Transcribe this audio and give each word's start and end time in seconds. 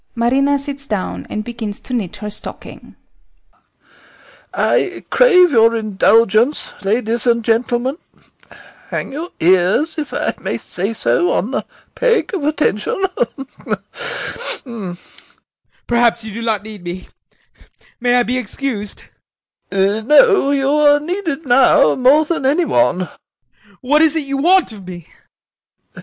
[MARINA 0.15 0.57
sits 0.57 0.87
down 0.87 1.27
and 1.29 1.43
begins 1.43 1.79
to 1.81 1.93
knit 1.93 2.15
her 2.15 2.29
stocking] 2.31 2.95
I 4.51 5.05
crave 5.11 5.51
your 5.51 5.75
indulgence, 5.75 6.69
ladies 6.81 7.27
and 7.27 7.45
gentlemen; 7.45 7.99
hang 8.89 9.11
your 9.13 9.29
ears, 9.39 9.99
if 9.99 10.11
I 10.11 10.33
may 10.41 10.57
say 10.57 10.95
so, 10.95 11.31
on 11.31 11.51
the 11.51 11.65
peg 11.93 12.33
of 12.33 12.45
attention. 12.45 12.95
[He 12.95 13.21
laughs.] 13.37 14.63
VOITSKI. 14.65 14.97
[Agitated] 14.97 14.97
Perhaps 15.85 16.23
you 16.23 16.33
do 16.33 16.41
not 16.41 16.63
need 16.63 16.83
me 16.83 17.07
may 17.99 18.15
I 18.15 18.23
be 18.23 18.39
excused? 18.39 19.03
SEREBRAKOFF. 19.71 20.07
No, 20.07 20.49
you 20.49 20.67
are 20.67 20.99
needed 20.99 21.45
now 21.45 21.93
more 21.93 22.25
than 22.25 22.47
any 22.47 22.65
one. 22.65 23.01
VOITSKI. 23.01 23.77
What 23.81 24.01
is 24.01 24.15
it 24.15 24.25
you 24.25 24.37
want 24.39 24.71
of 24.71 24.87
me? 24.87 25.09